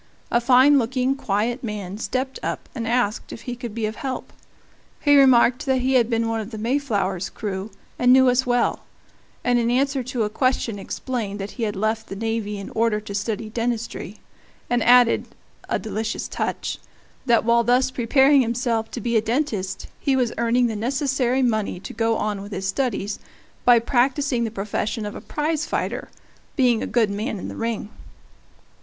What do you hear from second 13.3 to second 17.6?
dentistry, and added a delicious touch that